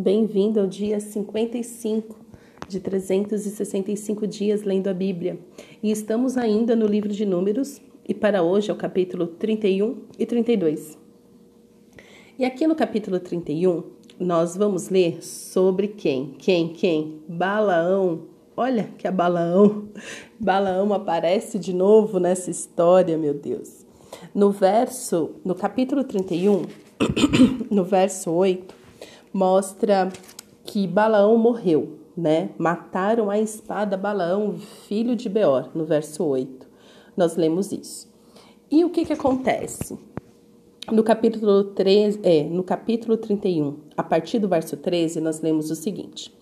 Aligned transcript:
Bem-vindo 0.00 0.60
ao 0.60 0.66
dia 0.68 1.00
55 1.00 2.20
de 2.68 2.78
365 2.78 4.28
dias 4.28 4.62
lendo 4.62 4.86
a 4.86 4.94
Bíblia. 4.94 5.40
E 5.82 5.90
estamos 5.90 6.36
ainda 6.36 6.76
no 6.76 6.86
livro 6.86 7.08
de 7.08 7.26
Números, 7.26 7.80
e 8.08 8.14
para 8.14 8.44
hoje 8.44 8.70
é 8.70 8.72
o 8.72 8.76
capítulo 8.76 9.26
31 9.26 9.96
e 10.16 10.24
32. 10.24 10.96
E 12.38 12.44
aqui 12.44 12.64
no 12.68 12.76
capítulo 12.76 13.18
31, 13.18 13.82
nós 14.20 14.56
vamos 14.56 14.88
ler 14.88 15.20
sobre 15.20 15.88
quem? 15.88 16.36
Quem? 16.38 16.68
Quem? 16.68 17.20
Balaão. 17.26 18.20
Olha 18.56 18.90
que 18.96 19.08
a 19.08 19.10
Balaão. 19.10 19.88
Balaão 20.38 20.94
aparece 20.94 21.58
de 21.58 21.74
novo 21.74 22.20
nessa 22.20 22.52
história, 22.52 23.18
meu 23.18 23.34
Deus. 23.34 23.84
No 24.32 24.52
verso, 24.52 25.32
no 25.44 25.56
capítulo 25.56 26.04
31, 26.04 26.62
no 27.68 27.82
verso 27.82 28.30
8, 28.30 28.77
mostra 29.38 30.08
que 30.64 30.84
Balaão 30.84 31.38
morreu, 31.38 32.00
né? 32.16 32.50
Mataram 32.58 33.30
a 33.30 33.38
espada 33.38 33.96
Balaão, 33.96 34.58
filho 34.88 35.14
de 35.14 35.28
Beor, 35.28 35.70
no 35.76 35.84
verso 35.84 36.24
8. 36.24 36.66
Nós 37.16 37.36
lemos 37.36 37.70
isso. 37.70 38.12
E 38.68 38.84
o 38.84 38.90
que 38.90 39.04
que 39.04 39.12
acontece? 39.12 39.96
No 40.90 41.04
capítulo 41.04 41.62
13, 41.62 42.18
é, 42.24 42.42
no 42.42 42.64
capítulo 42.64 43.16
31, 43.16 43.76
a 43.96 44.02
partir 44.02 44.40
do 44.40 44.48
verso 44.48 44.76
13, 44.76 45.20
nós 45.20 45.40
lemos 45.40 45.70
o 45.70 45.76
seguinte: 45.76 46.36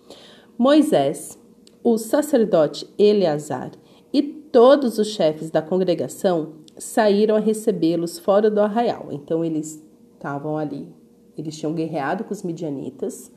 Moisés, 0.57 1.37
o 1.83 1.99
sacerdote 1.99 2.89
Eleazar 2.97 3.73
e 4.11 4.23
todos 4.23 4.97
os 4.97 5.09
chefes 5.09 5.51
da 5.51 5.61
congregação 5.61 6.53
saíram 6.75 7.35
a 7.35 7.39
recebê-los 7.39 8.17
fora 8.17 8.49
do 8.49 8.59
arraial. 8.59 9.09
Então 9.11 9.45
eles 9.45 9.85
estavam 10.15 10.57
ali 10.57 10.96
eles 11.37 11.57
tinham 11.57 11.73
guerreado 11.73 12.23
com 12.23 12.33
os 12.33 12.43
midianitas 12.43 13.31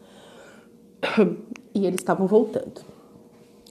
e 1.75 1.87
eles 1.87 2.01
estavam 2.01 2.27
voltando. 2.27 2.83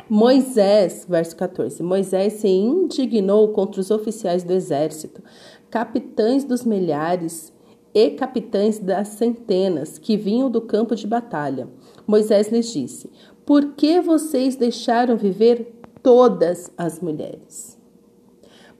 Moisés, 0.09 1.05
verso 1.07 1.35
14: 1.35 1.83
Moisés 1.83 2.33
se 2.33 2.47
indignou 2.47 3.49
contra 3.49 3.81
os 3.81 3.91
oficiais 3.91 4.43
do 4.43 4.53
exército, 4.53 5.21
capitães 5.69 6.43
dos 6.43 6.63
milhares 6.63 7.53
e 7.93 8.11
capitães 8.11 8.79
das 8.79 9.09
centenas 9.09 9.97
que 9.97 10.17
vinham 10.17 10.49
do 10.49 10.61
campo 10.61 10.95
de 10.95 11.05
batalha. 11.07 11.67
Moisés 12.07 12.49
lhes 12.49 12.71
disse: 12.71 13.11
Por 13.45 13.73
que 13.73 13.99
vocês 13.99 14.55
deixaram 14.55 15.17
viver 15.17 15.79
todas 16.01 16.71
as 16.77 16.99
mulheres? 16.99 17.77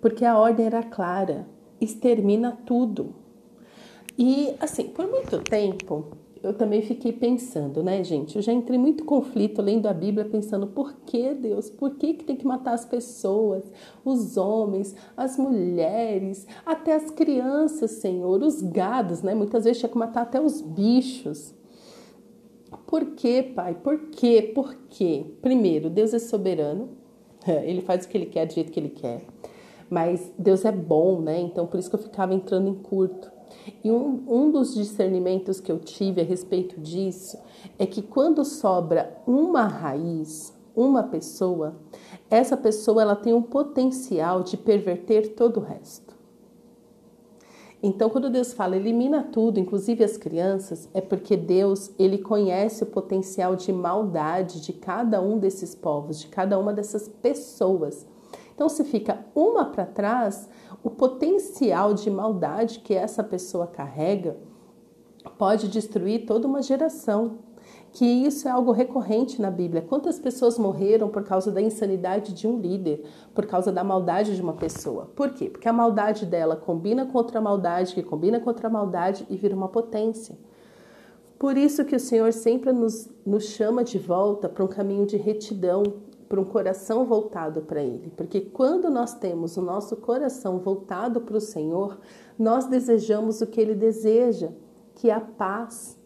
Porque 0.02 0.26
a 0.26 0.38
ordem 0.38 0.66
era 0.66 0.84
clara: 0.84 1.48
extermina 1.80 2.58
tudo. 2.66 3.14
E 4.22 4.54
assim, 4.60 4.90
por 4.90 5.08
muito 5.08 5.40
tempo, 5.40 6.08
eu 6.44 6.54
também 6.54 6.82
fiquei 6.82 7.14
pensando, 7.14 7.82
né, 7.82 8.04
gente? 8.04 8.36
Eu 8.36 8.42
já 8.42 8.52
entrei 8.52 8.78
muito 8.78 9.06
conflito 9.06 9.62
lendo 9.62 9.88
a 9.88 9.94
Bíblia, 9.94 10.26
pensando 10.26 10.68
por 10.68 10.94
que 11.06 11.34
Deus, 11.34 11.70
por 11.70 11.96
que, 11.96 12.16
que 12.16 12.26
tem 12.26 12.36
que 12.36 12.46
matar 12.46 12.74
as 12.74 12.84
pessoas, 12.84 13.64
os 14.04 14.36
homens, 14.36 14.94
as 15.16 15.38
mulheres, 15.38 16.46
até 16.66 16.96
as 16.96 17.10
crianças, 17.10 17.92
Senhor, 17.92 18.44
os 18.44 18.62
gados, 18.62 19.22
né? 19.22 19.34
Muitas 19.34 19.64
vezes 19.64 19.80
tinha 19.80 19.90
que 19.90 19.98
matar 19.98 20.24
até 20.24 20.42
os 20.42 20.60
bichos. 20.60 21.56
Por 22.88 23.12
que, 23.12 23.42
Pai? 23.42 23.74
Por 23.74 24.10
quê? 24.10 24.52
Por 24.54 24.76
quê? 24.90 25.28
Primeiro, 25.42 25.90
Deus 25.90 26.14
é 26.14 26.20
soberano, 26.20 26.90
ele 27.64 27.80
faz 27.80 28.04
o 28.04 28.10
que 28.10 28.18
ele 28.18 28.26
quer 28.26 28.46
do 28.46 28.54
jeito 28.54 28.70
que 28.70 28.82
ele 28.82 28.90
quer. 28.90 29.22
Mas 29.90 30.30
Deus 30.38 30.66
é 30.66 30.74
bom, 30.74 31.22
né? 31.22 31.40
Então 31.40 31.66
por 31.66 31.80
isso 31.80 31.90
que 31.90 31.96
eu 31.96 32.02
ficava 32.02 32.34
entrando 32.34 32.68
em 32.68 32.76
curto. 32.76 33.39
E 33.84 33.92
um, 33.92 34.24
um 34.28 34.52
dos 34.52 34.74
discernimentos 34.74 35.60
que 35.60 35.72
eu 35.72 35.80
tive 35.80 36.22
a 36.22 36.24
respeito 36.24 36.80
disso 36.80 37.38
é 37.78 37.86
que 37.86 38.02
quando 38.02 38.44
sobra 38.44 39.22
uma 39.26 39.68
raiz, 39.68 40.54
uma 40.76 41.04
pessoa, 41.04 41.76
essa 42.30 42.56
pessoa 42.56 43.02
ela 43.02 43.16
tem 43.16 43.34
um 43.34 43.42
potencial 43.42 44.44
de 44.44 44.56
perverter 44.56 45.36
todo 45.36 45.58
o 45.58 45.64
resto. 45.64 46.10
Então, 47.82 48.10
quando 48.10 48.30
Deus 48.30 48.52
fala 48.52 48.76
elimina 48.76 49.24
tudo, 49.24 49.58
inclusive 49.58 50.04
as 50.04 50.18
crianças, 50.18 50.90
é 50.94 51.00
porque 51.00 51.38
Deus 51.38 51.92
ele 51.98 52.18
conhece 52.18 52.84
o 52.84 52.88
potencial 52.88 53.56
de 53.56 53.72
maldade 53.72 54.60
de 54.60 54.74
cada 54.74 55.22
um 55.22 55.38
desses 55.38 55.74
povos, 55.74 56.20
de 56.20 56.28
cada 56.28 56.60
uma 56.60 56.74
dessas 56.74 57.08
pessoas. 57.08 58.06
Então, 58.54 58.68
se 58.68 58.84
fica 58.84 59.26
uma 59.34 59.64
para 59.64 59.86
trás, 59.86 60.50
o 60.84 60.90
potencial 60.90 61.94
de 61.94 62.10
maldade 62.10 62.80
que 62.80 62.94
essa 62.94 63.24
pessoa 63.24 63.68
carrega 63.68 64.38
pode 65.38 65.68
destruir 65.68 66.26
toda 66.26 66.48
uma 66.48 66.62
geração. 66.62 67.40
Que 67.92 68.06
isso 68.06 68.48
é 68.48 68.52
algo 68.52 68.72
recorrente 68.72 69.42
na 69.42 69.50
Bíblia. 69.50 69.82
Quantas 69.82 70.20
pessoas 70.20 70.58
morreram 70.58 71.10
por 71.10 71.24
causa 71.24 71.52
da 71.52 71.62
insanidade 71.62 72.34
de 72.34 72.48
um 72.48 72.60
líder, 72.60 73.04
por 73.34 73.46
causa 73.48 73.72
da 73.72 73.84
maldade 73.84 74.36
de 74.36 74.42
uma 74.42 74.54
pessoa? 74.54 75.10
Por 75.16 75.34
quê? 75.34 75.50
Porque 75.50 75.68
a 75.68 75.74
maldade 75.74 76.26
dela 76.26 76.56
combina 76.56 77.06
com 77.06 77.18
outra 77.18 77.42
maldade, 77.42 77.96
que 77.96 78.04
combina 78.04 78.40
com 78.40 78.48
outra 78.48 78.70
maldade 78.70 79.26
e 79.30 79.36
vira 79.36 79.56
uma 79.56 79.68
potência. 79.68 80.38
Por 81.40 81.58
isso 81.58 81.86
que 81.86 81.96
o 81.96 82.00
Senhor 82.00 82.32
sempre 82.32 82.72
nos, 82.72 83.10
nos 83.26 83.46
chama 83.46 83.84
de 83.84 83.98
volta 83.98 84.48
para 84.48 84.64
um 84.64 84.68
caminho 84.68 85.06
de 85.06 85.18
retidão, 85.18 85.84
para 86.30 86.40
um 86.40 86.46
coração 86.46 87.06
voltado 87.06 87.64
para 87.64 87.82
Ele. 87.82 88.14
Porque 88.16 88.40
quando 88.40 88.92
nós 88.92 89.16
temos 89.16 89.58
o 89.58 89.62
nosso 89.64 89.98
coração 89.98 90.60
voltado 90.60 91.22
para 91.22 91.36
o 91.36 91.42
Senhor, 91.42 92.00
nós 92.38 92.68
desejamos 92.68 93.42
o 93.42 93.48
que 93.48 93.60
Ele 93.60 93.74
deseja, 93.74 94.50
que 94.94 95.10
é 95.10 95.14
a 95.14 95.20
paz. 95.20 95.98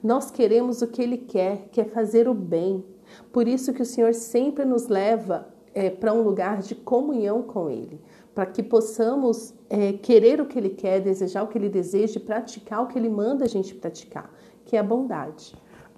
Nós 0.00 0.30
queremos 0.30 0.82
o 0.82 0.86
que 0.86 1.02
Ele 1.02 1.18
quer, 1.18 1.68
que 1.72 1.80
é 1.80 1.84
fazer 1.84 2.28
o 2.28 2.34
bem. 2.34 2.84
Por 3.32 3.48
isso 3.48 3.72
que 3.72 3.82
o 3.82 3.86
Senhor 3.86 4.14
sempre 4.14 4.64
nos 4.64 4.86
leva 4.86 5.48
é, 5.74 5.90
para 5.90 6.12
um 6.12 6.22
lugar 6.22 6.62
de 6.62 6.76
comunhão 6.76 7.42
com 7.42 7.68
Ele, 7.68 8.00
para 8.32 8.46
que 8.46 8.62
possamos 8.62 9.52
é, 9.68 9.94
querer 9.94 10.40
o 10.40 10.46
que 10.46 10.58
Ele 10.58 10.70
quer, 10.70 11.00
desejar 11.00 11.42
o 11.42 11.48
que 11.48 11.58
Ele 11.58 11.68
deseja 11.68 12.20
praticar 12.20 12.82
o 12.82 12.86
que 12.86 12.96
Ele 12.96 13.08
manda 13.08 13.44
a 13.44 13.48
gente 13.48 13.74
praticar, 13.74 14.32
que 14.64 14.76
é 14.76 14.78
a 14.78 14.84
bondade. 14.84 15.54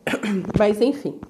Mas 0.59 0.81
enfim, 0.81 1.21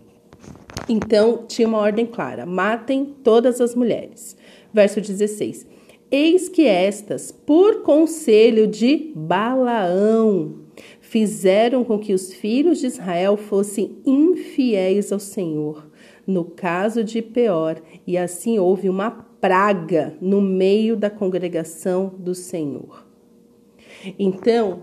então 0.88 1.44
tinha 1.46 1.68
uma 1.68 1.78
ordem 1.78 2.06
clara: 2.06 2.44
matem 2.44 3.14
todas 3.22 3.60
as 3.60 3.74
mulheres. 3.74 4.36
Verso 4.72 5.00
16: 5.00 5.66
Eis 6.10 6.48
que 6.48 6.66
estas, 6.66 7.32
por 7.32 7.82
conselho 7.82 8.66
de 8.66 9.12
Balaão, 9.14 10.60
fizeram 11.00 11.84
com 11.84 11.98
que 11.98 12.12
os 12.12 12.32
filhos 12.32 12.80
de 12.80 12.86
Israel 12.86 13.36
fossem 13.36 13.98
infiéis 14.04 15.12
ao 15.12 15.20
Senhor, 15.20 15.88
no 16.26 16.44
caso 16.44 17.04
de 17.04 17.22
Peor, 17.22 17.80
e 18.06 18.18
assim 18.18 18.58
houve 18.58 18.88
uma 18.88 19.10
praga 19.10 20.16
no 20.20 20.40
meio 20.40 20.96
da 20.96 21.10
congregação 21.10 22.12
do 22.18 22.34
Senhor. 22.34 23.04
Então, 24.18 24.80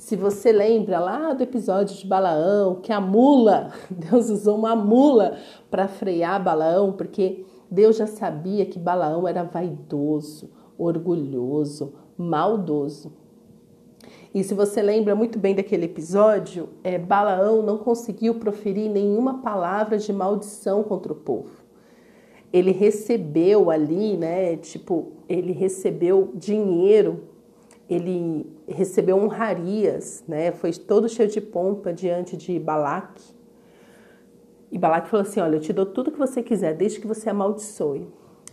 se 0.00 0.16
você 0.16 0.50
lembra 0.50 0.98
lá 0.98 1.34
do 1.34 1.42
episódio 1.42 1.94
de 1.94 2.06
Balaão, 2.06 2.76
que 2.76 2.90
a 2.90 2.98
mula, 2.98 3.70
Deus 3.92 4.30
usou 4.30 4.56
uma 4.56 4.74
mula 4.74 5.36
para 5.70 5.86
frear 5.88 6.42
Balaão, 6.42 6.90
porque 6.90 7.44
Deus 7.70 7.98
já 7.98 8.06
sabia 8.06 8.64
que 8.64 8.78
Balaão 8.78 9.28
era 9.28 9.42
vaidoso, 9.42 10.50
orgulhoso, 10.78 11.92
maldoso. 12.16 13.12
E 14.32 14.42
se 14.42 14.54
você 14.54 14.80
lembra 14.80 15.14
muito 15.14 15.38
bem 15.38 15.54
daquele 15.54 15.84
episódio, 15.84 16.70
é, 16.82 16.96
Balaão 16.96 17.60
não 17.60 17.76
conseguiu 17.76 18.36
proferir 18.36 18.90
nenhuma 18.90 19.42
palavra 19.42 19.98
de 19.98 20.14
maldição 20.14 20.82
contra 20.82 21.12
o 21.12 21.16
povo. 21.16 21.60
Ele 22.50 22.70
recebeu 22.70 23.70
ali, 23.70 24.16
né? 24.16 24.56
Tipo, 24.56 25.12
ele 25.28 25.52
recebeu 25.52 26.32
dinheiro 26.34 27.28
ele 27.90 28.46
recebeu 28.68 29.18
honrarias, 29.18 30.22
né? 30.28 30.52
Foi 30.52 30.72
todo 30.72 31.08
cheio 31.08 31.28
de 31.28 31.40
pompa 31.40 31.92
diante 31.92 32.36
de 32.36 32.56
Balaque. 32.56 33.34
E 34.70 34.78
Balaque 34.78 35.08
falou 35.08 35.26
assim: 35.26 35.40
Olha, 35.40 35.56
eu 35.56 35.60
te 35.60 35.72
dou 35.72 35.84
tudo 35.84 36.12
que 36.12 36.18
você 36.18 36.40
quiser, 36.40 36.76
desde 36.76 37.00
que 37.00 37.06
você 37.06 37.28
amaldiçoe. 37.28 38.08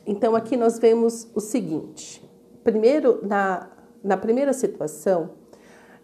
Então 0.08 0.36
aqui 0.36 0.58
nós 0.58 0.80
vemos 0.80 1.30
o 1.36 1.40
seguinte: 1.40 2.28
primeiro, 2.64 3.20
na, 3.22 3.70
na 4.04 4.18
primeira 4.18 4.54
situação, 4.54 5.30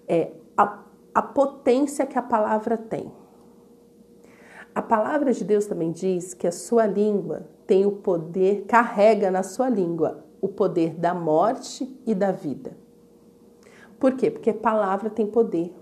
é 0.07 0.31
a, 0.55 0.83
a 1.15 1.21
potência 1.23 2.05
que 2.05 2.19
a 2.19 2.21
palavra 2.21 2.77
tem. 2.77 3.11
A 4.75 4.81
palavra 4.81 5.33
de 5.33 5.43
Deus 5.43 5.65
também 5.65 5.91
diz 5.91 6.35
que 6.35 6.45
a 6.45 6.51
sua 6.51 6.85
língua 6.85 7.47
tem 7.65 7.83
o 7.83 7.93
poder, 7.93 8.65
carrega 8.67 9.31
na 9.31 9.41
sua 9.41 9.69
língua 9.69 10.23
o 10.39 10.47
poder 10.47 10.93
da 10.95 11.15
morte 11.15 11.99
e 12.05 12.13
da 12.13 12.31
vida. 12.31 12.83
Por 14.03 14.17
quê? 14.17 14.29
Porque 14.29 14.51
palavra 14.51 15.09
tem 15.09 15.25
poder. 15.25 15.73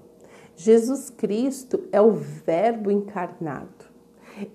Jesus 0.56 1.10
Cristo 1.10 1.86
é 1.92 2.00
o 2.00 2.12
Verbo 2.12 2.92
encarnado. 2.92 3.86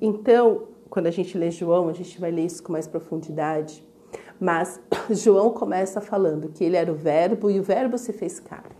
Então, 0.00 0.68
quando 0.88 1.08
a 1.08 1.10
gente 1.10 1.36
lê 1.36 1.50
João, 1.50 1.88
a 1.88 1.92
gente 1.92 2.20
vai 2.20 2.30
ler 2.30 2.44
isso 2.44 2.62
com 2.62 2.70
mais 2.70 2.86
profundidade. 2.86 3.82
Mas 4.38 4.80
João 5.10 5.50
começa 5.50 6.00
falando 6.00 6.50
que 6.50 6.62
ele 6.62 6.76
era 6.76 6.92
o 6.92 6.94
Verbo 6.94 7.50
e 7.50 7.58
o 7.58 7.62
Verbo 7.64 7.98
se 7.98 8.12
fez 8.12 8.38
carne. 8.38 8.70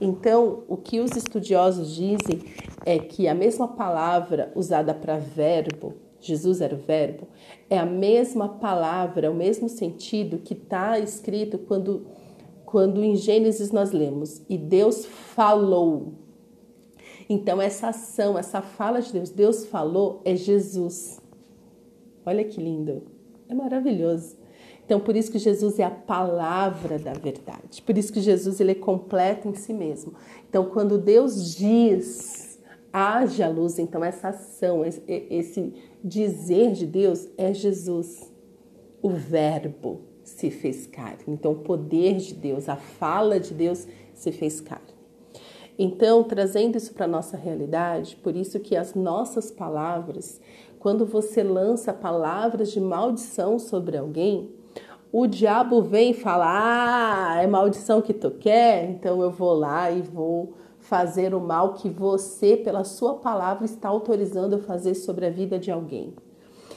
Então, 0.00 0.62
o 0.68 0.76
que 0.76 1.00
os 1.00 1.16
estudiosos 1.16 1.92
dizem 1.92 2.44
é 2.86 3.00
que 3.00 3.26
a 3.26 3.34
mesma 3.34 3.66
palavra 3.66 4.52
usada 4.54 4.94
para 4.94 5.18
verbo, 5.18 5.94
Jesus 6.20 6.60
era 6.60 6.76
o 6.76 6.78
verbo, 6.78 7.26
é 7.68 7.76
a 7.76 7.84
mesma 7.84 8.48
palavra, 8.48 9.32
o 9.32 9.34
mesmo 9.34 9.68
sentido 9.68 10.38
que 10.38 10.54
está 10.54 10.96
escrito 10.96 11.58
quando, 11.58 12.06
quando 12.72 13.04
em 13.04 13.14
Gênesis 13.14 13.70
nós 13.70 13.92
lemos, 13.92 14.40
e 14.48 14.56
Deus 14.56 15.04
falou. 15.04 16.14
Então, 17.28 17.60
essa 17.60 17.88
ação, 17.88 18.38
essa 18.38 18.62
fala 18.62 19.02
de 19.02 19.12
Deus, 19.12 19.28
Deus 19.28 19.66
falou, 19.66 20.22
é 20.24 20.34
Jesus. 20.34 21.20
Olha 22.24 22.42
que 22.42 22.58
lindo, 22.58 23.02
é 23.46 23.52
maravilhoso. 23.52 24.38
Então, 24.86 24.98
por 24.98 25.14
isso 25.14 25.30
que 25.30 25.38
Jesus 25.38 25.78
é 25.78 25.84
a 25.84 25.90
palavra 25.90 26.98
da 26.98 27.12
verdade. 27.12 27.82
Por 27.82 27.98
isso 27.98 28.10
que 28.10 28.22
Jesus 28.22 28.58
ele 28.58 28.70
é 28.72 28.74
completo 28.74 29.48
em 29.48 29.54
si 29.54 29.74
mesmo. 29.74 30.14
Então, 30.48 30.64
quando 30.64 30.96
Deus 30.96 31.54
diz, 31.54 32.58
haja 32.90 33.48
luz, 33.48 33.78
então 33.78 34.02
essa 34.02 34.30
ação, 34.30 34.82
esse 35.06 35.74
dizer 36.02 36.72
de 36.72 36.86
Deus 36.86 37.28
é 37.36 37.52
Jesus. 37.52 38.32
O 39.02 39.10
verbo 39.10 40.11
se 40.24 40.50
fez 40.50 40.86
carne. 40.86 41.24
Então, 41.28 41.52
o 41.52 41.58
poder 41.58 42.16
de 42.16 42.34
Deus, 42.34 42.68
a 42.68 42.76
fala 42.76 43.40
de 43.40 43.54
Deus 43.54 43.86
se 44.14 44.32
fez 44.32 44.60
carne. 44.60 44.92
Então, 45.78 46.22
trazendo 46.22 46.76
isso 46.76 46.92
para 46.92 47.06
a 47.06 47.08
nossa 47.08 47.36
realidade, 47.36 48.16
por 48.16 48.36
isso 48.36 48.60
que 48.60 48.76
as 48.76 48.94
nossas 48.94 49.50
palavras, 49.50 50.40
quando 50.78 51.06
você 51.06 51.42
lança 51.42 51.92
palavras 51.92 52.70
de 52.70 52.80
maldição 52.80 53.58
sobre 53.58 53.96
alguém, 53.96 54.50
o 55.10 55.26
diabo 55.26 55.82
vem 55.82 56.10
e 56.10 56.14
fala: 56.14 56.46
Ah, 56.48 57.42
é 57.42 57.46
maldição 57.46 58.00
que 58.00 58.14
tu 58.14 58.30
quer, 58.30 58.90
então 58.90 59.22
eu 59.22 59.30
vou 59.30 59.54
lá 59.54 59.90
e 59.90 60.02
vou 60.02 60.54
fazer 60.78 61.34
o 61.34 61.40
mal 61.40 61.74
que 61.74 61.88
você, 61.88 62.56
pela 62.56 62.84
sua 62.84 63.14
palavra, 63.14 63.64
está 63.64 63.88
autorizando 63.88 64.56
a 64.56 64.58
fazer 64.58 64.94
sobre 64.94 65.26
a 65.26 65.30
vida 65.30 65.58
de 65.58 65.70
alguém. 65.70 66.14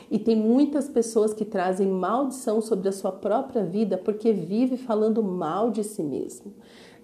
E 0.10 0.20
tem 0.20 0.36
muitas 0.36 0.88
pessoas 0.88 1.34
que 1.34 1.44
trazem 1.46 1.88
maldição 1.88 2.62
sobre 2.62 2.88
a 2.90 2.92
sua 2.92 3.12
própria 3.12 3.64
vida 3.64 3.98
porque 3.98 4.32
vive 4.32 4.78
falando 4.78 5.24
mal 5.24 5.72
de 5.72 5.84
si 5.84 6.04
mesmo, 6.04 6.54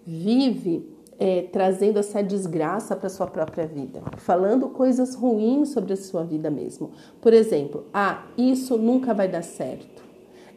vive 0.06 0.88
é, 1.19 1.44
trazendo 1.44 2.00
essa 2.00 2.21
desgraça 2.21 2.95
para 2.95 3.09
sua 3.09 3.27
própria 3.27 3.68
vida, 3.68 4.01
falando 4.18 4.69
coisas 4.69 5.15
ruins 5.15 5.69
sobre 5.69 5.94
a 5.94 5.98
sua 5.98 6.24
vida 6.24 6.50
mesmo. 6.50 6.92
Por 7.19 7.33
exemplo, 7.33 7.86
ah, 7.94 8.25
isso 8.38 8.77
nunca 8.77 9.13
vai 9.13 9.27
dar 9.27 9.44
certo 9.44 10.12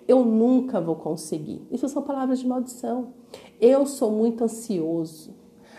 eu 0.07 0.25
nunca 0.25 0.81
vou 0.81 0.97
conseguir. 0.97 1.63
Isso 1.71 1.89
são 1.89 2.03
palavras 2.03 2.39
de 2.39 2.47
maldição. 2.47 3.15
Eu 3.61 3.87
sou 3.87 4.11
muito 4.11 4.45
ansioso. 4.45 5.35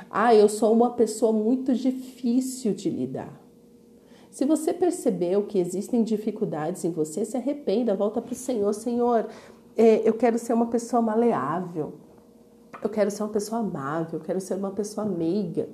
Ah, 0.10 0.34
eu 0.34 0.50
sou 0.50 0.74
uma 0.74 0.92
pessoa 0.92 1.32
muito 1.32 1.74
difícil 1.74 2.74
de 2.74 2.90
lidar. 2.90 3.45
Se 4.36 4.44
você 4.44 4.74
percebeu 4.74 5.44
que 5.44 5.58
existem 5.58 6.04
dificuldades 6.04 6.84
em 6.84 6.92
você, 6.92 7.24
se 7.24 7.38
arrependa, 7.38 7.96
volta 7.96 8.22
para 8.22 8.34
o 8.34 8.36
Senhor. 8.36 8.74
Senhor, 8.74 9.30
é, 9.78 10.02
eu 10.06 10.12
quero 10.12 10.38
ser 10.38 10.52
uma 10.52 10.66
pessoa 10.66 11.02
maleável. 11.02 11.94
Eu 12.84 12.90
quero 12.90 13.10
ser 13.10 13.24
uma 13.24 13.30
pessoa 13.30 13.62
amável. 13.62 14.20
Eu 14.20 14.26
quero 14.26 14.42
ser 14.42 14.56
uma 14.56 14.72
pessoa 14.72 15.08
meiga. 15.08 15.70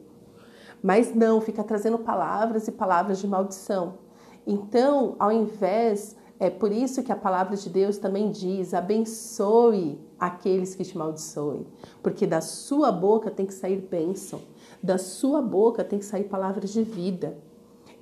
Mas 0.79 1.11
não, 1.15 1.41
fica 1.41 1.63
trazendo 1.63 1.97
palavras 1.97 2.67
e 2.67 2.71
palavras 2.71 3.17
de 3.17 3.27
maldição. 3.27 3.97
Então, 4.45 5.15
ao 5.17 5.31
invés 5.31 6.15
é 6.39 6.51
por 6.51 6.71
isso 6.71 7.01
que 7.01 7.11
a 7.11 7.15
palavra 7.15 7.57
de 7.57 7.67
Deus 7.67 7.97
também 7.97 8.29
diz: 8.29 8.75
abençoe 8.75 9.99
aqueles 10.19 10.75
que 10.75 10.83
te 10.83 10.95
amaldiçoem, 10.95 11.65
porque 12.03 12.27
da 12.27 12.41
sua 12.41 12.91
boca 12.91 13.31
tem 13.31 13.47
que 13.47 13.55
sair 13.55 13.81
bênção, 13.81 14.39
da 14.83 14.99
sua 14.99 15.41
boca 15.41 15.83
tem 15.83 15.97
que 15.97 16.05
sair 16.05 16.25
palavras 16.25 16.71
de 16.71 16.83
vida. 16.83 17.35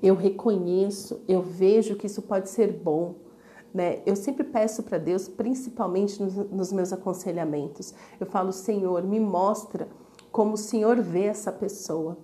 Eu 0.01 0.15
reconheço, 0.15 1.21
eu 1.27 1.41
vejo 1.41 1.95
que 1.95 2.07
isso 2.07 2.21
pode 2.21 2.49
ser 2.49 2.71
bom. 2.71 3.15
Né? 3.73 4.01
Eu 4.05 4.15
sempre 4.15 4.43
peço 4.43 4.83
para 4.83 4.97
Deus, 4.97 5.27
principalmente 5.27 6.21
nos, 6.21 6.35
nos 6.35 6.71
meus 6.71 6.91
aconselhamentos, 6.91 7.93
eu 8.19 8.25
falo: 8.25 8.51
Senhor, 8.51 9.03
me 9.03 9.19
mostra 9.19 9.87
como 10.31 10.53
o 10.53 10.57
Senhor 10.57 10.99
vê 11.01 11.23
essa 11.23 11.51
pessoa 11.51 12.17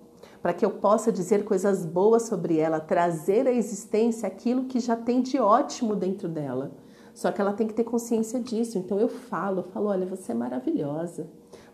para 0.46 0.52
que 0.52 0.64
eu 0.64 0.70
possa 0.70 1.10
dizer 1.10 1.44
coisas 1.44 1.84
boas 1.84 2.22
sobre 2.22 2.58
ela, 2.58 2.78
trazer 2.78 3.48
à 3.48 3.52
existência 3.52 4.28
aquilo 4.28 4.66
que 4.66 4.78
já 4.78 4.94
tem 4.94 5.20
de 5.20 5.40
ótimo 5.40 5.96
dentro 5.96 6.28
dela. 6.28 6.70
Só 7.12 7.32
que 7.32 7.40
ela 7.40 7.52
tem 7.52 7.66
que 7.66 7.74
ter 7.74 7.82
consciência 7.82 8.38
disso. 8.38 8.78
Então 8.78 9.00
eu 9.00 9.08
falo, 9.08 9.60
eu 9.60 9.64
falo, 9.64 9.86
olha, 9.86 10.06
você 10.06 10.32
é 10.32 10.34
maravilhosa. 10.34 11.26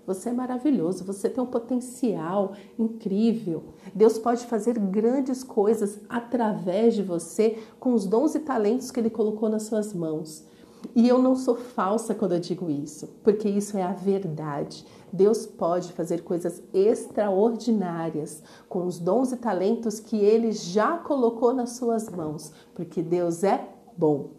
Você 0.07 0.31
é 0.31 0.33
maravilhoso, 0.33 1.05
você 1.05 1.29
tem 1.29 1.43
um 1.43 1.47
potencial 1.47 2.53
incrível. 2.79 3.63
Deus 3.95 4.19
pode 4.19 4.47
fazer 4.47 4.79
grandes 4.79 5.45
coisas 5.45 6.01
através 6.09 6.95
de 6.95 7.03
você 7.03 7.59
com 7.79 7.95
os 7.95 8.05
dons 8.05 8.35
e 8.35 8.41
talentos 8.41 8.91
que 8.91 8.99
Ele 8.99 9.11
colocou 9.11 9.49
nas 9.49 9.63
suas 9.65 9.95
mãos. 9.95 10.45
E 10.97 11.09
eu 11.09 11.19
não 11.23 11.37
sou 11.37 11.55
falsa 11.55 12.15
quando 12.15 12.33
eu 12.33 12.41
digo 12.41 12.69
isso, 12.69 13.09
porque 13.23 13.49
isso 13.49 13.79
é 13.79 13.83
a 13.83 13.93
verdade. 13.93 14.85
Deus 15.13 15.47
pode 15.47 15.93
fazer 15.93 16.23
coisas 16.23 16.63
extraordinárias 16.75 18.43
com 18.69 18.87
os 18.87 18.99
dons 18.99 19.31
e 19.31 19.37
talentos 19.37 20.01
que 20.01 20.17
Ele 20.17 20.51
já 20.51 20.99
colocou 20.99 21.55
nas 21.55 21.71
suas 21.73 22.09
mãos, 22.09 22.53
porque 22.75 23.03
Deus 23.03 23.45
é 23.45 23.69
bom. 23.97 24.31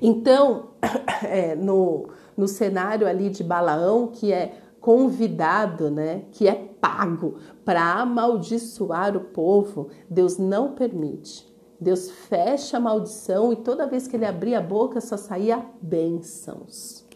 Então, 0.00 0.70
é, 1.22 1.54
no, 1.54 2.08
no 2.36 2.48
cenário 2.48 3.06
ali 3.06 3.30
de 3.30 3.42
Balaão, 3.42 4.08
que 4.08 4.32
é 4.32 4.60
convidado, 4.80 5.90
né, 5.90 6.24
que 6.32 6.46
é 6.46 6.54
pago 6.54 7.36
para 7.64 8.00
amaldiçoar 8.00 9.16
o 9.16 9.20
povo, 9.20 9.88
Deus 10.08 10.38
não 10.38 10.72
permite. 10.72 11.46
Deus 11.80 12.10
fecha 12.10 12.76
a 12.76 12.80
maldição 12.80 13.52
e 13.52 13.56
toda 13.56 13.86
vez 13.86 14.08
que 14.08 14.16
ele 14.16 14.26
abria 14.26 14.58
a 14.58 14.62
boca 14.62 15.00
só 15.00 15.16
saía 15.16 15.64
bênçãos. 15.80 17.06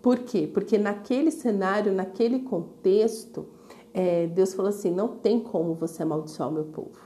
Por 0.00 0.18
quê? 0.18 0.48
Porque 0.52 0.78
naquele 0.78 1.30
cenário, 1.30 1.92
naquele 1.92 2.40
contexto, 2.40 3.46
é, 3.92 4.26
Deus 4.26 4.52
falou 4.52 4.68
assim: 4.68 4.90
não 4.90 5.08
tem 5.08 5.40
como 5.40 5.74
você 5.74 6.02
amaldiçoar 6.02 6.50
o 6.50 6.52
meu 6.52 6.64
povo. 6.64 7.00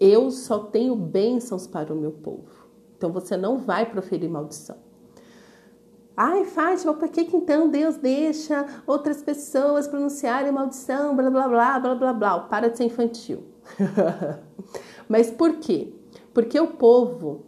Eu 0.00 0.30
só 0.30 0.58
tenho 0.58 0.94
bênçãos 0.94 1.66
para 1.66 1.92
o 1.92 1.96
meu 1.96 2.12
povo. 2.12 2.57
Então 2.98 3.12
você 3.12 3.36
não 3.36 3.58
vai 3.58 3.86
proferir 3.86 4.28
maldição. 4.28 4.76
Ai, 6.16 6.44
Fátima, 6.44 6.94
por 6.94 7.08
que, 7.08 7.24
que 7.24 7.36
então 7.36 7.70
Deus 7.70 7.96
deixa 7.96 8.66
outras 8.84 9.22
pessoas 9.22 9.86
pronunciarem 9.86 10.50
maldição, 10.50 11.14
blá 11.14 11.30
blá 11.30 11.48
blá 11.48 11.78
blá 11.78 11.94
blá 11.94 12.12
blá? 12.12 12.40
Para 12.40 12.68
de 12.68 12.76
ser 12.76 12.84
infantil. 12.84 13.44
Mas 15.08 15.30
por 15.30 15.58
quê? 15.60 15.94
Porque 16.34 16.58
o 16.58 16.66
povo 16.66 17.46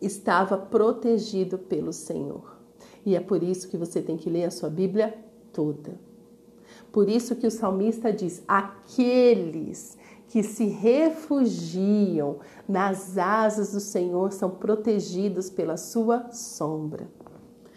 estava 0.00 0.56
protegido 0.56 1.58
pelo 1.58 1.92
Senhor. 1.92 2.56
E 3.04 3.14
é 3.14 3.20
por 3.20 3.42
isso 3.42 3.68
que 3.68 3.76
você 3.76 4.00
tem 4.00 4.16
que 4.16 4.30
ler 4.30 4.44
a 4.44 4.50
sua 4.50 4.70
Bíblia 4.70 5.14
toda. 5.52 6.00
Por 6.90 7.10
isso 7.10 7.36
que 7.36 7.46
o 7.46 7.50
salmista 7.50 8.10
diz: 8.10 8.42
aqueles 8.48 9.98
que 10.32 10.42
se 10.42 10.64
refugiam 10.64 12.38
nas 12.66 13.18
asas 13.18 13.72
do 13.72 13.80
Senhor 13.80 14.32
são 14.32 14.48
protegidos 14.48 15.50
pela 15.50 15.76
sua 15.76 16.32
sombra. 16.32 17.06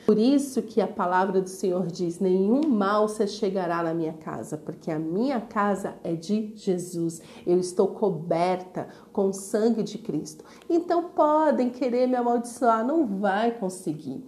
Por 0.06 0.18
isso 0.18 0.62
que 0.62 0.80
a 0.80 0.88
palavra 0.88 1.42
do 1.42 1.50
Senhor 1.50 1.86
diz: 1.88 2.22
nenhum 2.22 2.66
mal 2.70 3.10
se 3.10 3.28
chegará 3.28 3.84
na 3.84 3.94
minha 3.94 4.14
casa, 4.14 4.58
porque 4.58 4.90
a 4.90 4.98
minha 4.98 5.42
casa 5.42 5.96
é 6.02 6.14
de 6.14 6.54
Jesus. 6.56 7.22
Eu 7.46 7.60
estou 7.60 7.90
coberta 7.90 8.88
com 9.12 9.28
o 9.28 9.34
sangue 9.34 9.84
de 9.84 9.98
Cristo. 9.98 10.46
Então 10.70 11.10
podem 11.10 11.70
querer 11.70 12.08
me 12.08 12.16
amaldiçoar, 12.16 12.88
não 12.88 13.06
vai 13.06 13.52
conseguir. 13.52 14.24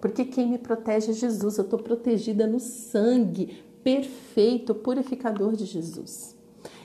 Porque 0.00 0.24
quem 0.24 0.48
me 0.48 0.58
protege 0.58 1.12
é 1.12 1.14
Jesus. 1.14 1.56
Eu 1.56 1.62
estou 1.62 1.78
protegida 1.78 2.48
no 2.48 2.58
sangue 2.58 3.62
perfeito, 3.84 4.74
purificador 4.74 5.54
de 5.54 5.66
Jesus. 5.66 6.39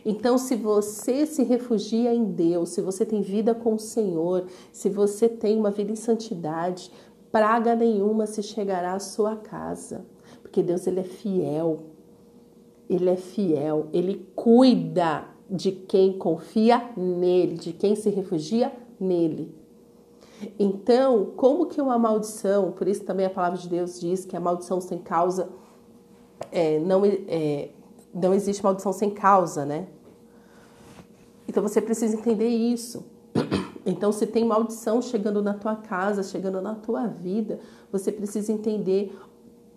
Então, 0.05 0.37
se 0.37 0.55
você 0.55 1.25
se 1.25 1.43
refugia 1.43 2.13
em 2.13 2.25
Deus, 2.25 2.69
se 2.69 2.81
você 2.81 3.03
tem 3.03 3.21
vida 3.21 3.55
com 3.55 3.73
o 3.73 3.79
Senhor, 3.79 4.45
se 4.71 4.87
você 4.87 5.27
tem 5.27 5.57
uma 5.57 5.71
vida 5.71 5.91
em 5.91 5.95
santidade, 5.95 6.91
praga 7.31 7.75
nenhuma 7.75 8.27
se 8.27 8.43
chegará 8.43 8.93
à 8.93 8.99
sua 8.99 9.35
casa, 9.35 10.05
porque 10.43 10.61
Deus 10.61 10.85
ele 10.85 10.99
é 10.99 11.03
fiel. 11.03 11.79
Ele 12.87 13.09
é 13.09 13.15
fiel, 13.15 13.87
ele 13.91 14.29
cuida 14.35 15.25
de 15.49 15.71
quem 15.71 16.13
confia 16.13 16.91
nele, 16.95 17.55
de 17.55 17.73
quem 17.73 17.95
se 17.95 18.11
refugia 18.11 18.71
nele. 18.99 19.51
Então, 20.59 21.31
como 21.35 21.65
que 21.65 21.81
uma 21.81 21.97
maldição, 21.97 22.71
por 22.71 22.87
isso 22.87 23.03
também 23.03 23.25
a 23.25 23.29
palavra 23.29 23.57
de 23.57 23.67
Deus 23.67 23.99
diz 23.99 24.23
que 24.23 24.37
a 24.37 24.39
maldição 24.39 24.79
sem 24.79 24.99
causa 24.99 25.49
é, 26.51 26.79
não, 26.79 27.03
é, 27.05 27.69
não 28.15 28.33
existe 28.33 28.63
maldição 28.63 28.93
sem 28.93 29.11
causa, 29.11 29.65
né? 29.65 29.87
Então 31.47 31.61
você 31.61 31.81
precisa 31.81 32.15
entender 32.15 32.47
isso. 32.47 33.05
Então, 33.85 34.11
se 34.11 34.25
tem 34.25 34.43
maldição 34.43 34.99
chegando 34.99 35.43
na 35.43 35.53
tua 35.53 35.75
casa, 35.75 36.23
chegando 36.23 36.59
na 36.59 36.73
tua 36.73 37.05
vida, 37.05 37.59
você 37.91 38.11
precisa 38.11 38.51
entender 38.51 39.15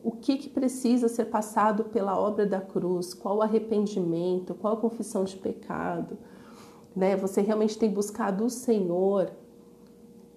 o 0.02 0.12
que, 0.12 0.38
que 0.38 0.49
precisa 0.49 1.09
ser 1.09 1.26
passado 1.26 1.85
pela 1.85 2.18
obra 2.18 2.47
da 2.47 2.61
cruz, 2.61 3.12
qual 3.12 3.38
o 3.38 3.42
arrependimento, 3.42 4.54
qual 4.54 4.75
a 4.75 4.76
confissão 4.76 5.25
de 5.25 5.37
pecado. 5.37 6.16
Né? 6.97 7.16
Você 7.16 7.42
realmente 7.42 7.76
tem 7.76 7.90
buscado 7.90 8.45
o 8.45 8.50
Senhor 8.50 9.30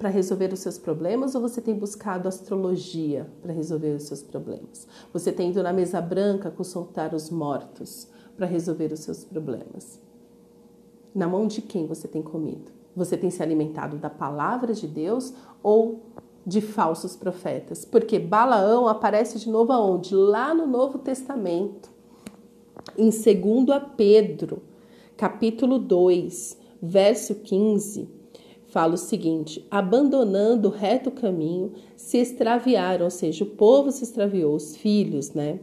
para 0.02 0.10
resolver 0.10 0.52
os 0.52 0.62
seus 0.62 0.80
problemas 0.80 1.36
ou 1.36 1.42
você 1.42 1.62
tem 1.62 1.76
buscado 1.76 2.28
astrologia 2.28 3.30
para 3.40 3.54
resolver 3.54 3.96
os 3.96 4.02
seus 4.02 4.24
problemas? 4.24 4.88
Você 5.14 5.32
tem 5.32 5.52
ido 5.52 5.62
na 5.62 5.72
mesa 5.72 6.02
branca 6.02 6.50
consultar 6.50 7.14
os 7.14 7.30
mortos 7.30 8.08
para 8.36 8.48
resolver 8.48 8.92
os 8.92 9.02
seus 9.02 9.24
problemas? 9.24 10.02
Na 11.14 11.28
mão 11.28 11.46
de 11.46 11.62
quem 11.62 11.86
você 11.86 12.08
tem 12.08 12.24
comido? 12.24 12.72
Você 12.96 13.16
tem 13.16 13.30
se 13.30 13.44
alimentado 13.44 13.98
da 13.98 14.10
palavra 14.10 14.74
de 14.74 14.88
Deus 14.88 15.36
ou 15.62 16.02
de 16.48 16.62
falsos 16.62 17.16
profetas? 17.16 17.86
Porque 17.86 18.18
Balaão 18.18 18.88
aparece 18.88 19.38
de 19.38 19.52
novo 19.52 19.72
aonde? 19.72 20.16
Lá 20.16 20.52
no 20.52 20.66
Novo 20.66 20.98
Testamento, 20.98 21.92
em 22.98 23.12
2 23.12 23.84
Pedro, 23.96 24.64
capítulo 25.16 25.78
2, 25.78 26.58
verso 26.82 27.36
15 27.36 28.21
fala 28.72 28.96
o 28.96 28.98
seguinte: 28.98 29.66
abandonando 29.70 30.70
o 30.70 30.72
reto 30.72 31.12
caminho, 31.12 31.74
se 31.96 32.18
extraviaram, 32.18 33.06
ou 33.06 33.12
seja, 33.12 33.44
o 33.44 33.48
povo 33.48 33.92
se 33.92 34.04
extraviou, 34.04 34.56
os 34.56 34.76
filhos, 34.76 35.34
né? 35.34 35.60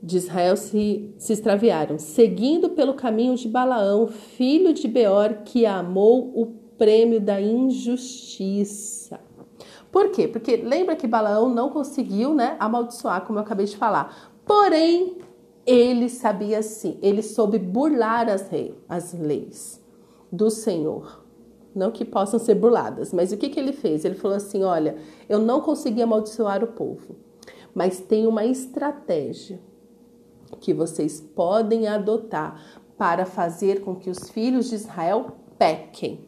De 0.00 0.16
Israel 0.16 0.56
se, 0.56 1.12
se 1.16 1.32
extraviaram, 1.32 1.98
seguindo 1.98 2.70
pelo 2.70 2.94
caminho 2.94 3.34
de 3.34 3.48
Balaão, 3.48 4.06
filho 4.06 4.72
de 4.72 4.86
Beor, 4.86 5.42
que 5.44 5.64
amou 5.64 6.32
o 6.34 6.46
prêmio 6.76 7.20
da 7.20 7.40
injustiça. 7.40 9.20
Por 9.90 10.10
quê? 10.10 10.26
Porque 10.26 10.56
lembra 10.56 10.96
que 10.96 11.06
Balaão 11.06 11.48
não 11.48 11.70
conseguiu 11.70 12.34
né, 12.34 12.56
amaldiçoar, 12.58 13.24
como 13.24 13.38
eu 13.38 13.42
acabei 13.42 13.66
de 13.66 13.76
falar. 13.76 14.32
Porém, 14.44 15.18
ele 15.64 16.08
sabia 16.08 16.62
sim, 16.62 16.98
ele 17.00 17.22
soube 17.22 17.58
burlar 17.58 18.28
as, 18.28 18.48
rei, 18.48 18.74
as 18.88 19.12
leis 19.12 19.80
do 20.32 20.50
Senhor 20.50 21.21
não 21.74 21.90
que 21.90 22.04
possam 22.04 22.38
ser 22.38 22.54
burladas, 22.54 23.12
mas 23.12 23.32
o 23.32 23.36
que, 23.36 23.48
que 23.48 23.58
ele 23.58 23.72
fez? 23.72 24.04
Ele 24.04 24.14
falou 24.14 24.36
assim: 24.36 24.62
olha, 24.62 24.96
eu 25.28 25.38
não 25.38 25.60
consegui 25.60 26.02
amaldiçoar 26.02 26.62
o 26.62 26.68
povo, 26.68 27.16
mas 27.74 28.00
tem 28.00 28.26
uma 28.26 28.44
estratégia 28.44 29.60
que 30.60 30.74
vocês 30.74 31.20
podem 31.20 31.88
adotar 31.88 32.60
para 32.96 33.24
fazer 33.24 33.80
com 33.80 33.96
que 33.96 34.10
os 34.10 34.30
filhos 34.30 34.68
de 34.68 34.76
Israel 34.76 35.32
pequem. 35.58 36.26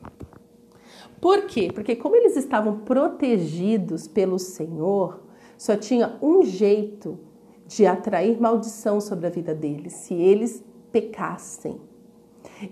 Por 1.21 1.43
quê? 1.47 1.71
Porque, 1.73 1.97
como 1.97 2.17
eles 2.17 2.37
estavam 2.37 2.81
protegidos 2.81 4.09
pelo 4.09 4.39
Senhor, 4.39 5.23
só 5.57 5.77
tinha 5.77 6.19
um 6.21 6.43
jeito 6.43 7.19
de 7.67 7.87
atrair 7.87 8.41
maldição 8.41 9.01
sobre 9.01 9.27
a 9.27 9.31
vida 9.31 9.55
deles: 9.55 9.93
se 9.93 10.15
eles 10.15 10.65
pecassem. 10.93 11.81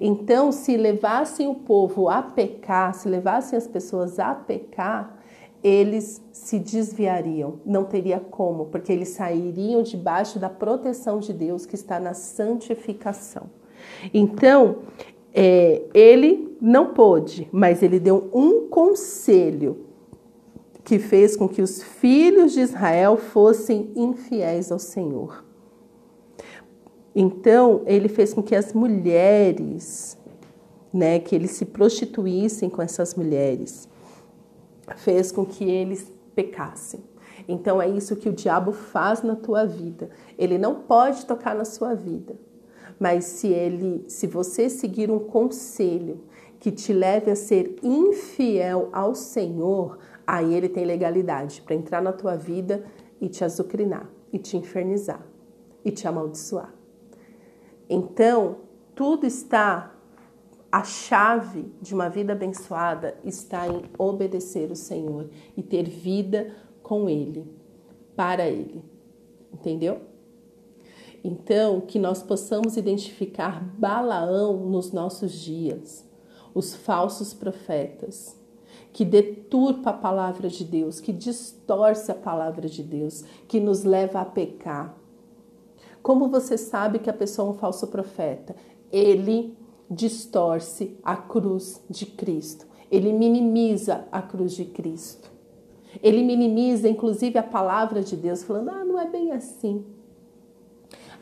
Então, 0.00 0.52
se 0.52 0.76
levassem 0.76 1.46
o 1.46 1.54
povo 1.54 2.08
a 2.08 2.22
pecar, 2.22 2.94
se 2.94 3.08
levassem 3.08 3.56
as 3.56 3.66
pessoas 3.66 4.18
a 4.18 4.34
pecar, 4.34 5.18
eles 5.62 6.20
se 6.32 6.58
desviariam, 6.58 7.60
não 7.64 7.84
teria 7.84 8.18
como, 8.18 8.66
porque 8.66 8.92
eles 8.92 9.10
sairiam 9.10 9.82
debaixo 9.82 10.38
da 10.38 10.50
proteção 10.50 11.20
de 11.20 11.32
Deus 11.32 11.64
que 11.64 11.76
está 11.76 12.00
na 12.00 12.14
santificação. 12.14 13.44
Então, 14.12 14.78
é, 15.32 15.82
ele 15.94 16.56
não 16.60 16.92
pôde, 16.92 17.48
mas 17.52 17.82
ele 17.82 18.00
deu 18.00 18.28
um 18.32 18.68
conselho 18.68 19.86
que 20.84 20.98
fez 20.98 21.36
com 21.36 21.48
que 21.48 21.62
os 21.62 21.82
filhos 21.82 22.52
de 22.52 22.60
Israel 22.60 23.16
fossem 23.16 23.92
infiéis 23.94 24.72
ao 24.72 24.80
Senhor. 24.80 25.44
Então, 27.14 27.82
ele 27.86 28.08
fez 28.08 28.32
com 28.32 28.42
que 28.42 28.54
as 28.54 28.72
mulheres, 28.72 30.18
né, 30.92 31.18
que 31.18 31.34
eles 31.34 31.52
se 31.52 31.66
prostituíssem 31.66 32.70
com 32.70 32.80
essas 32.80 33.14
mulheres, 33.14 33.88
fez 34.96 35.30
com 35.30 35.44
que 35.44 35.64
eles 35.64 36.12
pecassem. 36.34 37.00
Então 37.48 37.80
é 37.80 37.88
isso 37.88 38.16
que 38.16 38.28
o 38.28 38.32
diabo 38.32 38.72
faz 38.72 39.22
na 39.22 39.34
tua 39.34 39.66
vida. 39.66 40.10
Ele 40.38 40.58
não 40.58 40.76
pode 40.76 41.26
tocar 41.26 41.54
na 41.54 41.64
sua 41.64 41.94
vida. 41.94 42.36
Mas 42.98 43.24
se 43.24 43.48
ele, 43.48 44.04
se 44.06 44.26
você 44.26 44.68
seguir 44.68 45.10
um 45.10 45.18
conselho 45.18 46.20
que 46.60 46.70
te 46.70 46.92
leve 46.92 47.30
a 47.30 47.36
ser 47.36 47.76
infiel 47.82 48.88
ao 48.92 49.14
Senhor, 49.14 49.98
aí 50.24 50.54
ele 50.54 50.68
tem 50.68 50.84
legalidade 50.84 51.62
para 51.62 51.74
entrar 51.74 52.00
na 52.00 52.12
tua 52.12 52.36
vida 52.36 52.84
e 53.20 53.28
te 53.28 53.44
azucrinar, 53.44 54.08
e 54.32 54.38
te 54.38 54.56
infernizar, 54.56 55.26
e 55.84 55.90
te 55.90 56.06
amaldiçoar. 56.06 56.72
Então, 57.94 58.56
tudo 58.94 59.26
está, 59.26 59.94
a 60.72 60.82
chave 60.82 61.70
de 61.78 61.92
uma 61.92 62.08
vida 62.08 62.32
abençoada 62.32 63.18
está 63.22 63.68
em 63.68 63.82
obedecer 63.98 64.70
o 64.70 64.74
Senhor 64.74 65.28
e 65.54 65.62
ter 65.62 65.90
vida 65.90 66.56
com 66.82 67.06
Ele, 67.06 67.46
para 68.16 68.48
Ele. 68.48 68.82
Entendeu? 69.52 70.00
Então, 71.22 71.82
que 71.82 71.98
nós 71.98 72.22
possamos 72.22 72.78
identificar 72.78 73.62
Balaão 73.62 74.56
nos 74.70 74.90
nossos 74.90 75.32
dias, 75.32 76.08
os 76.54 76.74
falsos 76.74 77.34
profetas, 77.34 78.34
que 78.90 79.04
deturpa 79.04 79.90
a 79.90 79.98
palavra 79.98 80.48
de 80.48 80.64
Deus, 80.64 80.98
que 80.98 81.12
distorce 81.12 82.10
a 82.10 82.14
palavra 82.14 82.70
de 82.70 82.82
Deus, 82.82 83.22
que 83.46 83.60
nos 83.60 83.84
leva 83.84 84.22
a 84.22 84.24
pecar, 84.24 84.96
como 86.02 86.28
você 86.28 86.58
sabe 86.58 86.98
que 86.98 87.08
a 87.08 87.12
pessoa 87.12 87.48
é 87.48 87.50
um 87.52 87.54
falso 87.54 87.86
profeta? 87.86 88.56
Ele 88.90 89.56
distorce 89.90 90.98
a 91.02 91.16
cruz 91.16 91.80
de 91.88 92.06
Cristo. 92.06 92.66
Ele 92.90 93.12
minimiza 93.12 94.06
a 94.10 94.20
cruz 94.20 94.52
de 94.52 94.64
Cristo. 94.64 95.30
Ele 96.02 96.22
minimiza, 96.22 96.88
inclusive, 96.88 97.38
a 97.38 97.42
palavra 97.42 98.02
de 98.02 98.16
Deus, 98.16 98.42
falando: 98.42 98.70
ah, 98.70 98.84
não 98.84 98.98
é 98.98 99.06
bem 99.08 99.32
assim. 99.32 99.84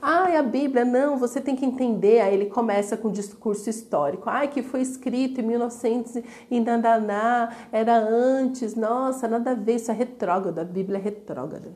Ah, 0.02 0.38
a 0.38 0.42
Bíblia, 0.42 0.82
não, 0.82 1.18
você 1.18 1.40
tem 1.40 1.54
que 1.54 1.66
entender. 1.66 2.20
Aí 2.20 2.32
ele 2.32 2.46
começa 2.46 2.96
com 2.96 3.08
um 3.08 3.12
discurso 3.12 3.68
histórico. 3.68 4.30
Ah, 4.30 4.46
que 4.46 4.62
foi 4.62 4.80
escrito 4.80 5.40
em 5.40 5.44
1900 5.44 6.22
em 6.50 6.62
Dandaná, 6.62 7.54
era 7.70 7.98
antes, 7.98 8.74
nossa, 8.74 9.28
nada 9.28 9.50
a 9.50 9.54
ver, 9.54 9.76
isso 9.76 9.90
é 9.90 9.94
retrógrado, 9.94 10.58
a 10.58 10.64
Bíblia 10.64 10.98
é 10.98 11.02
retrógrada. 11.02 11.70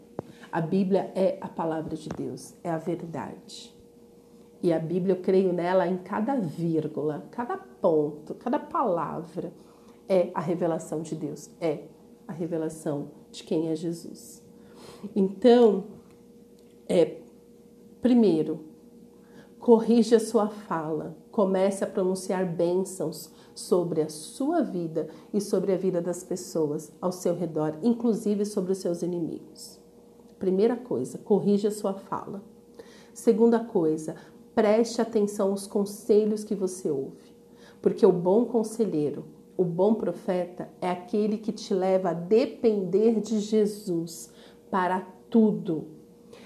A 0.55 0.61
Bíblia 0.61 1.11
é 1.17 1.37
a 1.41 1.49
palavra 1.49 1.97
de 1.97 2.09
Deus, 2.09 2.55
é 2.63 2.71
a 2.71 2.79
verdade. 2.79 3.75
E 4.63 4.73
a 4.73 4.79
Bíblia, 4.79 5.17
eu 5.17 5.21
creio 5.21 5.53
nela 5.53 5.89
em 5.89 5.97
cada 5.97 6.37
vírgula, 6.37 7.27
cada 7.33 7.57
ponto, 7.57 8.35
cada 8.35 8.61
palavra 8.61 9.53
é 10.09 10.31
a 10.33 10.41
revelação 10.41 11.03
de 11.03 11.17
Deus, 11.17 11.51
é 11.61 11.89
a 12.29 12.33
revelação 12.33 13.09
de 13.33 13.43
quem 13.43 13.69
é 13.69 13.75
Jesus. 13.75 14.45
Então, 15.17 15.87
é 16.89 17.17
primeiro, 18.01 18.61
corrija 19.59 20.19
a 20.19 20.21
sua 20.21 20.49
fala, 20.49 21.17
comece 21.33 21.83
a 21.83 21.89
pronunciar 21.89 22.47
bênçãos 22.47 23.29
sobre 23.57 24.03
a 24.03 24.09
sua 24.09 24.63
vida 24.63 25.09
e 25.33 25.41
sobre 25.41 25.73
a 25.73 25.77
vida 25.77 26.01
das 26.01 26.23
pessoas 26.23 26.93
ao 27.01 27.11
seu 27.11 27.35
redor, 27.35 27.77
inclusive 27.83 28.47
sobre 28.47 28.71
os 28.71 28.79
seus 28.79 29.03
inimigos. 29.03 29.83
Primeira 30.45 30.77
coisa, 30.77 31.17
corrija 31.17 31.69
a 31.69 31.71
sua 31.71 31.95
fala. 31.95 32.43
Segunda 33.15 33.61
coisa, 33.61 34.15
preste 34.55 35.01
atenção 35.01 35.53
aos 35.53 35.67
conselhos 35.67 36.45
que 36.45 36.55
você 36.55 36.91
ouve, 36.91 37.35
porque 37.81 38.05
o 38.05 38.13
bom 38.13 38.45
conselheiro, 38.45 39.25
o 39.57 39.65
bom 39.65 39.95
profeta 39.95 40.69
é 40.83 40.91
aquele 40.91 41.39
que 41.39 41.51
te 41.51 41.73
leva 41.73 42.11
a 42.11 42.13
depender 42.13 43.23
de 43.23 43.41
Jesus 43.41 44.31
para 44.71 45.01
tudo. 45.31 45.87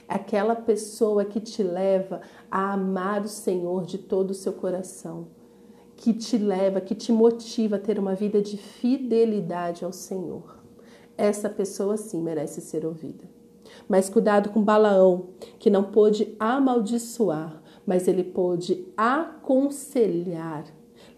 É 0.08 0.14
aquela 0.14 0.54
pessoa 0.54 1.24
que 1.24 1.40
te 1.40 1.64
leva 1.64 2.20
a 2.48 2.74
amar 2.74 3.22
o 3.22 3.28
Senhor 3.28 3.84
de 3.84 3.98
todo 3.98 4.30
o 4.30 4.34
seu 4.34 4.52
coração, 4.52 5.26
que 5.96 6.14
te 6.14 6.38
leva, 6.38 6.80
que 6.80 6.94
te 6.94 7.10
motiva 7.10 7.74
a 7.74 7.80
ter 7.80 7.98
uma 7.98 8.14
vida 8.14 8.40
de 8.40 8.58
fidelidade 8.58 9.84
ao 9.84 9.92
Senhor. 9.92 10.56
Essa 11.16 11.50
pessoa 11.50 11.96
sim 11.96 12.22
merece 12.22 12.60
ser 12.60 12.86
ouvida. 12.86 13.37
Mas 13.88 14.08
cuidado 14.10 14.50
com 14.50 14.62
Balaão, 14.62 15.28
que 15.58 15.70
não 15.70 15.84
pôde 15.84 16.34
amaldiçoar, 16.38 17.62
mas 17.86 18.06
ele 18.06 18.22
pôde 18.22 18.86
aconselhar, 18.96 20.64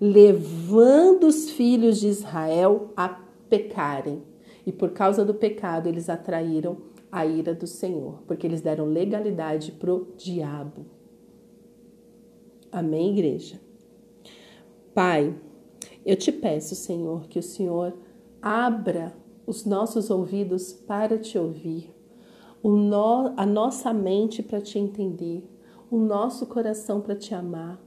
levando 0.01 1.25
os 1.25 1.51
filhos 1.51 1.99
de 1.99 2.09
Israel 2.09 2.93
a 2.97 3.09
pecarem. 3.49 4.23
E 4.65 4.73
por 4.73 4.91
causa 4.91 5.25
do 5.25 5.35
pecado, 5.35 5.89
eles 5.89 6.09
atraíram 6.09 6.77
a 7.11 7.27
ira 7.27 7.55
do 7.55 7.67
Senhor, 7.67 8.23
porque 8.27 8.47
eles 8.47 8.61
deram 8.61 8.85
legalidade 8.85 9.73
pro 9.73 10.13
diabo. 10.17 10.87
Amém, 12.71 13.11
igreja? 13.11 13.61
Pai, 14.95 15.35
eu 16.07 16.15
te 16.15 16.31
peço, 16.31 16.77
Senhor, 16.77 17.27
que 17.27 17.39
o 17.39 17.43
Senhor 17.43 17.95
abra 18.41 19.13
os 19.45 19.65
nossos 19.65 20.09
ouvidos 20.09 20.73
para 20.73 21.19
te 21.19 21.37
ouvir 21.37 21.93
no, 22.69 23.33
a 23.37 23.47
nossa 23.47 23.93
mente 23.93 24.43
para 24.43 24.61
te 24.61 24.79
entender, 24.79 25.49
o 25.91 25.99
nosso 25.99 26.47
coração 26.47 27.01
para 27.01 27.17
te 27.17 27.35
amar. 27.35 27.81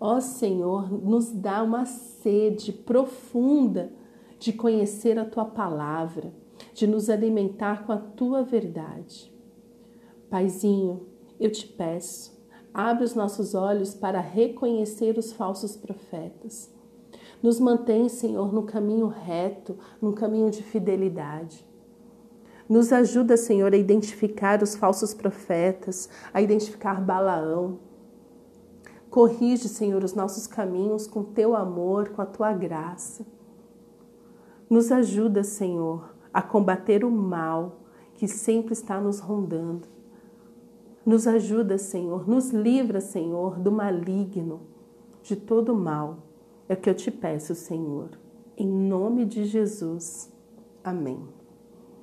Ó 0.00 0.18
Senhor, 0.20 0.90
nos 0.90 1.30
dá 1.30 1.62
uma 1.62 1.84
sede 1.86 2.72
profunda 2.72 3.92
de 4.38 4.52
conhecer 4.52 5.18
a 5.18 5.24
tua 5.24 5.44
palavra, 5.44 6.32
de 6.74 6.86
nos 6.86 7.10
alimentar 7.10 7.84
com 7.86 7.92
a 7.92 7.98
tua 7.98 8.42
verdade. 8.42 9.32
Paizinho, 10.28 11.06
eu 11.38 11.50
te 11.50 11.66
peço, 11.66 12.38
abre 12.72 13.04
os 13.04 13.14
nossos 13.14 13.54
olhos 13.54 13.94
para 13.94 14.20
reconhecer 14.20 15.18
os 15.18 15.32
falsos 15.32 15.76
profetas. 15.76 16.72
Nos 17.42 17.58
mantém, 17.58 18.08
Senhor, 18.08 18.52
no 18.52 18.64
caminho 18.64 19.06
reto, 19.06 19.78
no 20.00 20.12
caminho 20.12 20.50
de 20.50 20.62
fidelidade. 20.62 21.64
Nos 22.70 22.92
ajuda, 22.92 23.36
Senhor, 23.36 23.74
a 23.74 23.76
identificar 23.76 24.62
os 24.62 24.76
falsos 24.76 25.12
profetas, 25.12 26.08
a 26.32 26.40
identificar 26.40 27.00
Balaão. 27.00 27.80
Corrige, 29.10 29.68
Senhor, 29.68 30.04
os 30.04 30.14
nossos 30.14 30.46
caminhos 30.46 31.08
com 31.08 31.24
teu 31.24 31.56
amor, 31.56 32.10
com 32.10 32.22
a 32.22 32.26
tua 32.26 32.52
graça. 32.52 33.26
Nos 34.70 34.92
ajuda, 34.92 35.42
Senhor, 35.42 36.14
a 36.32 36.40
combater 36.40 37.04
o 37.04 37.10
mal 37.10 37.80
que 38.14 38.28
sempre 38.28 38.72
está 38.72 39.00
nos 39.00 39.18
rondando. 39.18 39.88
Nos 41.04 41.26
ajuda, 41.26 41.76
Senhor, 41.76 42.28
nos 42.28 42.50
livra, 42.50 43.00
Senhor, 43.00 43.58
do 43.58 43.72
maligno, 43.72 44.60
de 45.24 45.34
todo 45.34 45.72
o 45.72 45.76
mal. 45.76 46.18
É 46.68 46.74
o 46.74 46.76
que 46.76 46.88
eu 46.88 46.94
te 46.94 47.10
peço, 47.10 47.52
Senhor. 47.52 48.10
Em 48.56 48.68
nome 48.68 49.24
de 49.24 49.44
Jesus. 49.44 50.32
Amém. 50.84 51.39